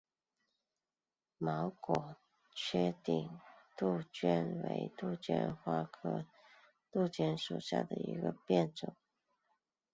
[1.37, 2.15] 毛果
[2.55, 3.39] 缺顶
[3.77, 6.25] 杜鹃为杜鹃花科
[6.91, 8.95] 杜鹃属下的一个变种。